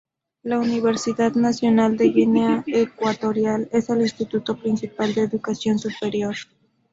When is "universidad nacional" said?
0.57-1.95